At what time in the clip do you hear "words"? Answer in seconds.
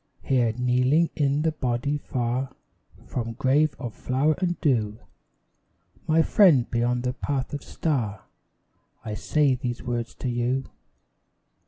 9.83-10.15